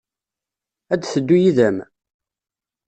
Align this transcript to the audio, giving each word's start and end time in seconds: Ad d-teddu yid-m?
Ad 0.93 0.99
d-teddu 1.01 1.37
yid-m? 1.41 1.77